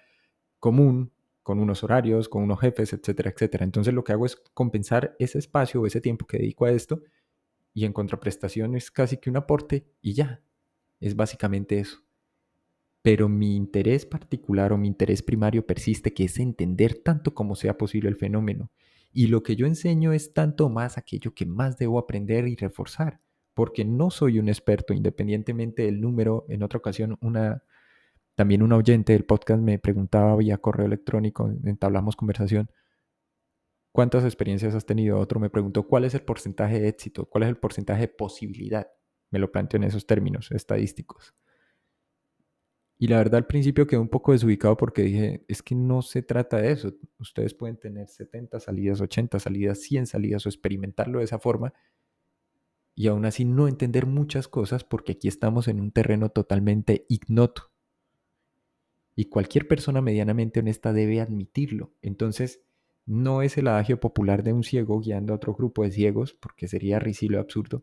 común, 0.60 1.10
con 1.42 1.58
unos 1.58 1.82
horarios, 1.82 2.28
con 2.28 2.44
unos 2.44 2.60
jefes, 2.60 2.92
etcétera, 2.92 3.30
etcétera. 3.30 3.64
Entonces 3.64 3.92
lo 3.92 4.04
que 4.04 4.12
hago 4.12 4.24
es 4.24 4.36
compensar 4.54 5.16
ese 5.18 5.40
espacio 5.40 5.80
o 5.80 5.86
ese 5.86 6.00
tiempo 6.00 6.28
que 6.28 6.38
dedico 6.38 6.66
a 6.66 6.70
esto 6.70 7.02
y 7.74 7.86
en 7.86 7.92
contraprestación 7.92 8.76
es 8.76 8.92
casi 8.92 9.16
que 9.16 9.30
un 9.30 9.36
aporte 9.36 9.84
y 10.00 10.12
ya. 10.14 10.44
Es 11.00 11.16
básicamente 11.16 11.80
eso. 11.80 12.04
Pero 13.02 13.28
mi 13.28 13.56
interés 13.56 14.06
particular 14.06 14.72
o 14.72 14.78
mi 14.78 14.88
interés 14.88 15.22
primario 15.22 15.66
persiste, 15.66 16.14
que 16.14 16.24
es 16.24 16.38
entender 16.38 17.02
tanto 17.02 17.34
como 17.34 17.56
sea 17.56 17.76
posible 17.76 18.08
el 18.08 18.16
fenómeno 18.16 18.70
y 19.12 19.26
lo 19.26 19.42
que 19.42 19.56
yo 19.56 19.66
enseño 19.66 20.12
es 20.12 20.32
tanto 20.32 20.68
más 20.68 20.96
aquello 20.96 21.34
que 21.34 21.44
más 21.44 21.76
debo 21.76 21.98
aprender 21.98 22.48
y 22.48 22.56
reforzar, 22.56 23.20
porque 23.54 23.84
no 23.84 24.10
soy 24.10 24.38
un 24.38 24.48
experto 24.48 24.94
independientemente 24.94 25.82
del 25.82 26.00
número. 26.00 26.46
En 26.48 26.62
otra 26.62 26.78
ocasión, 26.78 27.18
una, 27.20 27.62
también 28.34 28.62
un 28.62 28.72
oyente 28.72 29.12
del 29.12 29.26
podcast 29.26 29.62
me 29.62 29.78
preguntaba 29.78 30.34
vía 30.36 30.58
correo 30.58 30.86
electrónico, 30.86 31.50
entablamos 31.64 32.16
conversación, 32.16 32.70
¿cuántas 33.92 34.24
experiencias 34.24 34.74
has 34.74 34.86
tenido? 34.86 35.18
Otro 35.18 35.38
me 35.38 35.50
preguntó, 35.50 35.86
¿cuál 35.86 36.04
es 36.06 36.14
el 36.14 36.22
porcentaje 36.22 36.80
de 36.80 36.88
éxito? 36.88 37.26
¿Cuál 37.26 37.44
es 37.44 37.50
el 37.50 37.56
porcentaje 37.58 38.02
de 38.02 38.08
posibilidad? 38.08 38.88
Me 39.30 39.38
lo 39.38 39.52
planteo 39.52 39.76
en 39.78 39.84
esos 39.84 40.06
términos 40.06 40.50
estadísticos. 40.52 41.34
Y 43.02 43.08
la 43.08 43.16
verdad 43.16 43.38
al 43.38 43.48
principio 43.48 43.84
quedé 43.84 43.98
un 43.98 44.08
poco 44.08 44.30
desubicado 44.30 44.76
porque 44.76 45.02
dije, 45.02 45.44
es 45.48 45.60
que 45.60 45.74
no 45.74 46.02
se 46.02 46.22
trata 46.22 46.58
de 46.58 46.70
eso. 46.70 46.94
Ustedes 47.18 47.52
pueden 47.52 47.76
tener 47.76 48.06
70 48.06 48.60
salidas, 48.60 49.00
80 49.00 49.40
salidas, 49.40 49.80
100 49.80 50.06
salidas 50.06 50.46
o 50.46 50.48
experimentarlo 50.48 51.18
de 51.18 51.24
esa 51.24 51.40
forma 51.40 51.74
y 52.94 53.08
aún 53.08 53.24
así 53.24 53.44
no 53.44 53.66
entender 53.66 54.06
muchas 54.06 54.46
cosas 54.46 54.84
porque 54.84 55.10
aquí 55.10 55.26
estamos 55.26 55.66
en 55.66 55.80
un 55.80 55.90
terreno 55.90 56.28
totalmente 56.28 57.04
ignoto. 57.08 57.72
Y 59.16 59.24
cualquier 59.24 59.66
persona 59.66 60.00
medianamente 60.00 60.60
honesta 60.60 60.92
debe 60.92 61.20
admitirlo. 61.20 61.92
Entonces, 62.02 62.62
no 63.04 63.42
es 63.42 63.58
el 63.58 63.66
adagio 63.66 63.98
popular 63.98 64.44
de 64.44 64.52
un 64.52 64.62
ciego 64.62 65.00
guiando 65.00 65.32
a 65.32 65.36
otro 65.38 65.54
grupo 65.54 65.82
de 65.82 65.90
ciegos, 65.90 66.34
porque 66.34 66.68
sería 66.68 67.00
risilo 67.00 67.40
absurdo, 67.40 67.82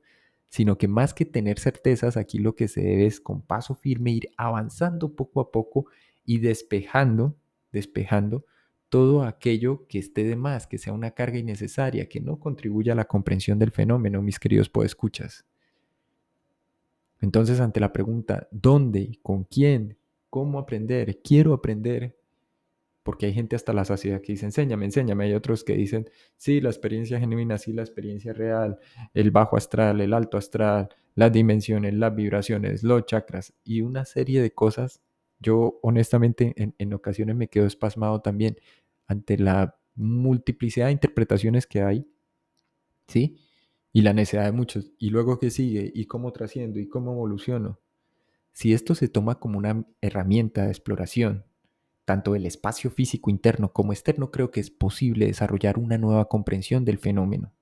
sino 0.49 0.77
que 0.77 0.87
más 0.87 1.13
que 1.13 1.25
tener 1.25 1.59
certezas, 1.59 2.17
aquí 2.17 2.39
lo 2.39 2.55
que 2.55 2.67
se 2.67 2.81
debe 2.81 3.05
es 3.05 3.21
con 3.21 3.41
paso 3.41 3.75
firme 3.75 4.11
ir 4.11 4.29
avanzando 4.35 5.15
poco 5.15 5.41
a 5.41 5.51
poco 5.51 5.85
y 6.25 6.39
despejando, 6.39 7.35
despejando 7.71 8.45
todo 8.89 9.23
aquello 9.23 9.85
que 9.87 9.99
esté 9.99 10.23
de 10.23 10.35
más, 10.35 10.65
que 10.65 10.79
sea 10.79 10.93
una 10.93 11.11
carga 11.11 11.37
innecesaria, 11.37 12.09
que 12.09 12.19
no 12.19 12.39
contribuya 12.39 12.93
a 12.93 12.95
la 12.95 13.05
comprensión 13.05 13.59
del 13.59 13.71
fenómeno, 13.71 14.21
mis 14.21 14.39
queridos 14.39 14.69
podescuchas. 14.69 15.45
Entonces, 17.21 17.59
ante 17.59 17.79
la 17.79 17.93
pregunta, 17.93 18.47
¿dónde? 18.51 19.19
¿Con 19.21 19.43
quién? 19.43 19.97
¿Cómo 20.29 20.57
aprender? 20.57 21.21
¿Quiero 21.21 21.53
aprender? 21.53 22.18
Porque 23.09 23.25
hay 23.25 23.33
gente 23.33 23.55
hasta 23.55 23.73
la 23.73 23.85
saciedad 23.85 24.21
que 24.21 24.33
dice, 24.33 24.45
enséñame, 24.45 24.85
enséñame. 24.85 25.23
Hay 25.23 25.33
otros 25.33 25.63
que 25.63 25.73
dicen, 25.73 26.07
sí, 26.37 26.61
la 26.61 26.69
experiencia 26.69 27.19
genuina, 27.19 27.57
sí, 27.57 27.73
la 27.73 27.81
experiencia 27.81 28.33
real, 28.33 28.77
el 29.15 29.31
bajo 29.31 29.57
astral, 29.57 29.99
el 29.99 30.13
alto 30.13 30.37
astral, 30.37 30.89
las 31.15 31.31
dimensiones, 31.31 31.95
las 31.95 32.15
vibraciones, 32.15 32.83
los 32.83 33.07
chakras 33.07 33.55
y 33.63 33.81
una 33.81 34.05
serie 34.05 34.43
de 34.43 34.51
cosas. 34.51 35.01
Yo 35.39 35.79
honestamente 35.81 36.53
en, 36.55 36.75
en 36.77 36.93
ocasiones 36.93 37.35
me 37.35 37.47
quedo 37.47 37.65
espasmado 37.65 38.21
también 38.21 38.57
ante 39.07 39.39
la 39.39 39.75
multiplicidad 39.95 40.85
de 40.85 40.91
interpretaciones 40.91 41.65
que 41.65 41.81
hay, 41.81 42.07
¿sí? 43.07 43.39
Y 43.91 44.03
la 44.03 44.13
necesidad 44.13 44.45
de 44.45 44.51
muchos. 44.51 44.91
Y 44.99 45.09
luego 45.09 45.39
qué 45.39 45.49
sigue, 45.49 45.91
y 45.95 46.05
cómo 46.05 46.31
trasciendo, 46.31 46.79
y 46.79 46.87
cómo 46.87 47.13
evoluciono. 47.13 47.79
Si 48.53 48.71
esto 48.71 48.93
se 48.93 49.07
toma 49.07 49.39
como 49.39 49.57
una 49.57 49.83
herramienta 49.99 50.65
de 50.65 50.69
exploración, 50.69 51.48
tanto 52.09 52.33
el 52.33 52.47
espacio 52.47 52.89
físico 52.89 53.29
interno 53.29 53.71
como 53.71 53.93
externo, 53.93 54.31
creo 54.31 54.49
que 54.49 54.59
es 54.59 54.71
posible 54.71 55.27
desarrollar 55.27 55.77
una 55.77 55.99
nueva 55.99 56.27
comprensión 56.27 56.83
del 56.83 56.97
fenómeno. 56.97 57.53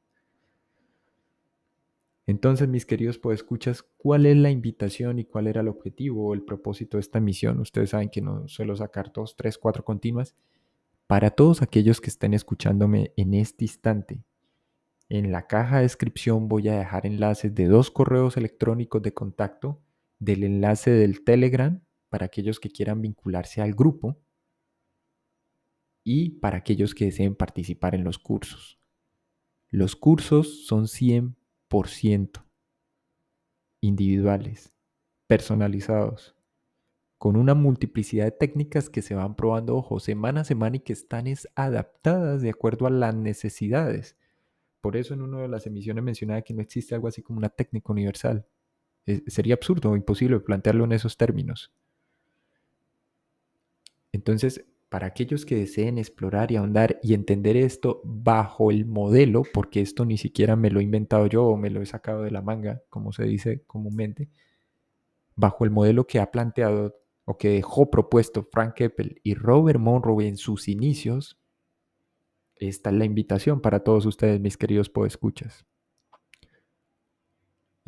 Entonces, 2.26 2.70
mis 2.70 2.86
queridos 2.86 3.20
escuchas, 3.34 3.84
¿cuál 3.98 4.26
es 4.26 4.38
la 4.38 4.50
invitación 4.50 5.20
y 5.20 5.26
cuál 5.26 5.48
era 5.48 5.60
el 5.60 5.68
objetivo 5.68 6.30
o 6.30 6.34
el 6.34 6.44
propósito 6.44 6.96
de 6.96 7.02
esta 7.02 7.20
misión? 7.20 7.60
Ustedes 7.60 7.90
saben 7.90 8.08
que 8.08 8.22
no 8.22 8.48
suelo 8.48 8.74
sacar 8.78 9.12
dos, 9.12 9.36
tres, 9.36 9.58
cuatro 9.58 9.84
continuas. 9.84 10.34
Para 11.08 11.32
todos 11.32 11.62
aquellos 11.62 12.00
que 12.00 12.10
estén 12.10 12.34
escuchándome 12.34 13.12
en 13.18 13.34
este 13.34 13.66
instante, 13.66 14.24
en 15.10 15.34
la 15.34 15.48
caja 15.48 15.76
de 15.76 15.82
descripción 15.82 16.48
voy 16.48 16.70
a 16.70 16.80
dejar 16.80 17.06
enlaces 17.06 17.54
de 17.54 17.66
dos 17.66 17.92
correos 17.92 18.38
electrónicos 18.38 19.02
de 19.02 19.14
contacto, 19.14 19.82
del 20.20 20.46
enlace 20.46 20.92
del 20.92 21.26
Telegram 21.26 21.82
para 22.08 22.28
aquellos 22.28 22.62
que 22.62 22.70
quieran 22.70 23.02
vincularse 23.02 23.62
al 23.62 23.74
grupo 23.74 24.16
y 26.10 26.30
para 26.30 26.60
aquellos 26.60 26.96
que 26.96 27.04
deseen 27.04 27.36
participar 27.36 27.94
en 27.94 28.06
los 28.06 28.18
cursos. 28.18 28.80
Los 29.70 29.98
cursos 29.98 30.66
son 30.66 30.86
100% 30.86 32.46
individuales, 33.82 34.74
personalizados, 35.28 36.34
con 37.18 37.36
una 37.36 37.56
multiplicidad 37.56 38.24
de 38.24 38.32
técnicas 38.32 38.90
que 38.90 39.02
se 39.02 39.16
van 39.16 39.36
probando, 39.36 39.76
ojo, 39.76 40.00
semana 40.00 40.42
a 40.42 40.46
semana 40.46 40.78
y 40.78 40.80
que 40.80 40.94
están 40.94 41.26
adaptadas 41.56 42.42
de 42.42 42.52
acuerdo 42.52 42.88
a 42.88 42.90
las 42.90 43.14
necesidades. 43.14 44.16
Por 44.80 44.96
eso 44.96 45.14
en 45.14 45.24
una 45.24 45.42
de 45.42 45.50
las 45.50 45.68
emisiones 45.68 46.06
mencionaba 46.06 46.42
que 46.42 46.54
no 46.54 46.62
existe 46.62 46.96
algo 46.96 47.10
así 47.10 47.22
como 47.22 47.40
una 47.40 47.50
técnica 47.50 47.92
universal. 47.92 48.46
sería 49.28 49.56
absurdo 49.56 49.92
o 49.92 49.98
imposible 49.98 50.40
plantearlo 50.40 50.86
en 50.86 50.94
esos 50.94 51.18
términos. 51.18 51.74
Entonces, 54.14 54.66
para 54.90 55.08
aquellos 55.08 55.46
que 55.46 55.56
deseen 55.56 55.98
explorar 55.98 56.52
y 56.52 56.56
ahondar 56.56 57.00
y 57.04 57.14
entender 57.14 57.58
esto 57.58 58.02
bajo 58.06 58.72
el 58.72 58.86
modelo, 58.86 59.44
porque 59.54 59.82
esto 59.82 60.06
ni 60.06 60.18
siquiera 60.18 60.56
me 60.56 60.70
lo 60.70 60.80
he 60.80 60.84
inventado 60.84 61.28
yo 61.28 61.46
o 61.46 61.58
me 61.58 61.70
lo 61.70 61.82
he 61.82 61.86
sacado 61.86 62.24
de 62.24 62.32
la 62.32 62.42
manga, 62.42 62.82
como 62.90 63.12
se 63.12 63.24
dice 63.24 63.64
comúnmente, 63.68 64.30
bajo 65.36 65.66
el 65.66 65.72
modelo 65.72 66.08
que 66.08 66.20
ha 66.20 66.32
planteado 66.32 66.96
o 67.26 67.38
que 67.38 67.50
dejó 67.50 67.90
propuesto 67.90 68.48
Frank 68.52 68.76
Keppel 68.76 69.20
y 69.24 69.34
Robert 69.34 69.80
Monroe 69.80 70.28
en 70.28 70.38
sus 70.38 70.70
inicios, 70.70 71.38
esta 72.56 72.90
es 72.90 72.96
la 72.96 73.06
invitación 73.06 73.62
para 73.62 73.82
todos 73.82 74.06
ustedes, 74.06 74.40
mis 74.40 74.58
queridos 74.58 74.90
podescuchas. 74.90 75.66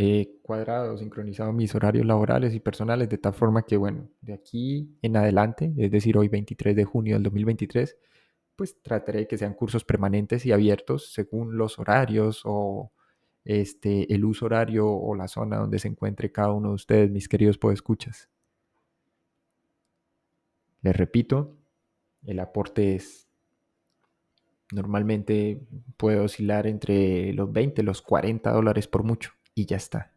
He 0.01 0.39
cuadrado, 0.43 0.97
sincronizado 0.97 1.51
mis 1.51 1.75
horarios 1.75 2.05
laborales 2.05 2.55
y 2.55 2.61
personales 2.61 3.09
de 3.09 3.17
tal 3.17 3.33
forma 3.33 3.63
que, 3.63 3.75
bueno, 3.75 4.07
de 4.21 4.31
aquí 4.33 4.97
en 5.01 5.17
adelante, 5.17 5.73
es 5.75 5.91
decir, 5.91 6.17
hoy 6.17 6.29
23 6.29 6.73
de 6.73 6.85
junio 6.85 7.15
del 7.15 7.23
2023, 7.23 7.97
pues 8.55 8.81
trataré 8.81 9.19
de 9.19 9.27
que 9.27 9.37
sean 9.37 9.53
cursos 9.55 9.83
permanentes 9.83 10.45
y 10.45 10.53
abiertos 10.53 11.11
según 11.11 11.57
los 11.57 11.79
horarios 11.79 12.43
o 12.45 12.93
este, 13.43 14.13
el 14.13 14.23
uso 14.23 14.45
horario 14.45 14.87
o 14.89 15.15
la 15.15 15.27
zona 15.27 15.57
donde 15.57 15.79
se 15.79 15.89
encuentre 15.89 16.31
cada 16.31 16.53
uno 16.53 16.69
de 16.69 16.75
ustedes, 16.75 17.11
mis 17.11 17.27
queridos 17.27 17.57
podescuchas. 17.57 18.29
Les 20.81 20.95
repito, 20.95 21.57
el 22.25 22.39
aporte 22.39 22.95
es 22.95 23.27
normalmente 24.71 25.67
puede 25.97 26.21
oscilar 26.21 26.67
entre 26.67 27.33
los 27.33 27.51
20 27.51 27.81
y 27.81 27.85
los 27.85 28.01
40 28.01 28.49
dólares 28.53 28.87
por 28.87 29.03
mucho 29.03 29.33
y 29.59 29.65
ya 29.65 29.75
está. 29.75 30.13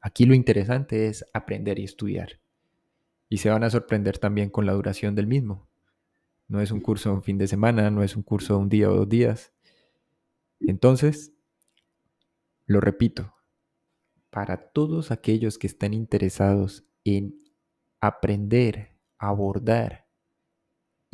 Aquí 0.00 0.26
lo 0.26 0.34
interesante 0.34 1.08
es 1.08 1.26
aprender 1.32 1.80
y 1.80 1.84
estudiar. 1.84 2.40
Y 3.28 3.38
se 3.38 3.50
van 3.50 3.64
a 3.64 3.70
sorprender 3.70 4.18
también 4.18 4.48
con 4.48 4.64
la 4.64 4.74
duración 4.74 5.16
del 5.16 5.26
mismo. 5.26 5.66
No 6.46 6.60
es 6.60 6.70
un 6.70 6.80
curso 6.80 7.08
de 7.08 7.16
un 7.16 7.22
fin 7.24 7.36
de 7.36 7.48
semana, 7.48 7.90
no 7.90 8.04
es 8.04 8.14
un 8.14 8.22
curso 8.22 8.54
de 8.54 8.60
un 8.60 8.68
día 8.68 8.90
o 8.90 8.94
dos 8.94 9.08
días. 9.08 9.52
Entonces, 10.60 11.32
lo 12.66 12.80
repito, 12.80 13.34
para 14.30 14.70
todos 14.70 15.10
aquellos 15.10 15.58
que 15.58 15.66
estén 15.66 15.94
interesados 15.94 16.84
en 17.02 17.36
aprender, 18.00 18.96
abordar 19.18 20.03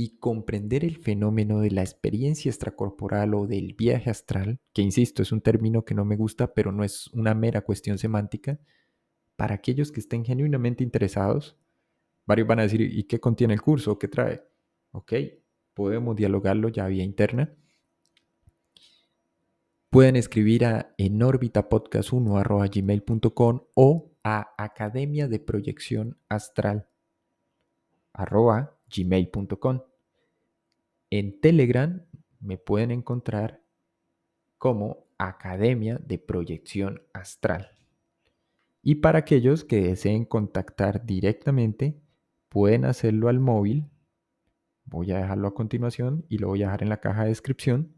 y 0.02 0.16
comprender 0.16 0.82
el 0.82 0.96
fenómeno 0.96 1.60
de 1.60 1.70
la 1.70 1.82
experiencia 1.82 2.48
extracorporal 2.48 3.34
o 3.34 3.46
del 3.46 3.74
viaje 3.74 4.08
astral, 4.08 4.58
que 4.72 4.80
insisto, 4.80 5.22
es 5.22 5.30
un 5.30 5.42
término 5.42 5.84
que 5.84 5.94
no 5.94 6.06
me 6.06 6.16
gusta, 6.16 6.54
pero 6.54 6.72
no 6.72 6.84
es 6.84 7.08
una 7.08 7.34
mera 7.34 7.60
cuestión 7.60 7.98
semántica, 7.98 8.58
para 9.36 9.56
aquellos 9.56 9.92
que 9.92 10.00
estén 10.00 10.24
genuinamente 10.24 10.82
interesados, 10.82 11.58
varios 12.24 12.48
van 12.48 12.60
a 12.60 12.62
decir, 12.62 12.80
¿y 12.80 13.04
qué 13.04 13.20
contiene 13.20 13.52
el 13.52 13.60
curso? 13.60 13.98
¿Qué 13.98 14.08
trae? 14.08 14.42
Ok, 14.92 15.12
podemos 15.74 16.16
dialogarlo 16.16 16.70
ya 16.70 16.86
vía 16.86 17.04
interna. 17.04 17.54
Pueden 19.90 20.16
escribir 20.16 20.64
a 20.64 20.94
enorbitapodcast1 20.96 23.66
o 23.74 24.12
a 24.24 24.54
academia 24.56 25.28
de 25.28 25.40
proyección 25.40 26.16
astral 26.30 26.88
gmail.com. 28.88 29.89
En 31.10 31.40
Telegram 31.40 32.06
me 32.38 32.56
pueden 32.56 32.92
encontrar 32.92 33.64
como 34.58 35.08
Academia 35.18 35.98
de 35.98 36.18
Proyección 36.18 37.02
Astral. 37.12 37.72
Y 38.82 38.94
para 38.96 39.18
aquellos 39.18 39.64
que 39.64 39.82
deseen 39.82 40.24
contactar 40.24 41.04
directamente, 41.04 42.00
pueden 42.48 42.84
hacerlo 42.84 43.28
al 43.28 43.40
móvil. 43.40 43.90
Voy 44.84 45.10
a 45.10 45.18
dejarlo 45.18 45.48
a 45.48 45.54
continuación 45.54 46.24
y 46.28 46.38
lo 46.38 46.46
voy 46.48 46.62
a 46.62 46.66
dejar 46.66 46.84
en 46.84 46.90
la 46.90 47.00
caja 47.00 47.24
de 47.24 47.30
descripción. 47.30 47.96